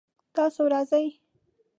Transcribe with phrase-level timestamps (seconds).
[0.35, 1.05] تاسو راځئ؟